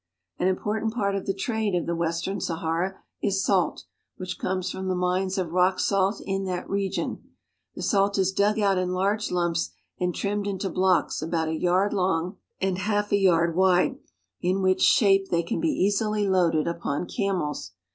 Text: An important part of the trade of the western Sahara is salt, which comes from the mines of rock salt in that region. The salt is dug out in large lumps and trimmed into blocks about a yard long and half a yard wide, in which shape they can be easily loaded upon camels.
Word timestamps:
An 0.39 0.47
important 0.47 0.95
part 0.95 1.13
of 1.13 1.27
the 1.27 1.31
trade 1.35 1.75
of 1.75 1.85
the 1.85 1.95
western 1.95 2.41
Sahara 2.41 2.95
is 3.21 3.45
salt, 3.45 3.83
which 4.17 4.39
comes 4.39 4.71
from 4.71 4.87
the 4.87 4.95
mines 4.95 5.37
of 5.37 5.51
rock 5.51 5.79
salt 5.79 6.19
in 6.25 6.45
that 6.45 6.67
region. 6.67 7.21
The 7.75 7.83
salt 7.83 8.17
is 8.17 8.31
dug 8.31 8.57
out 8.57 8.79
in 8.79 8.93
large 8.93 9.29
lumps 9.29 9.69
and 9.99 10.15
trimmed 10.15 10.47
into 10.47 10.71
blocks 10.71 11.21
about 11.21 11.49
a 11.49 11.53
yard 11.55 11.93
long 11.93 12.37
and 12.59 12.79
half 12.79 13.11
a 13.11 13.15
yard 13.19 13.55
wide, 13.55 13.99
in 14.41 14.63
which 14.63 14.81
shape 14.81 15.29
they 15.29 15.43
can 15.43 15.61
be 15.61 15.67
easily 15.69 16.27
loaded 16.27 16.67
upon 16.67 17.05
camels. 17.05 17.73